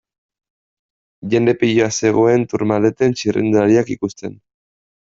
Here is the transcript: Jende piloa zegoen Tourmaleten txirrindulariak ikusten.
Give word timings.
Jende 1.33 1.55
piloa 1.59 1.91
zegoen 2.01 2.47
Tourmaleten 2.55 3.17
txirrindulariak 3.21 3.93
ikusten. 3.99 4.39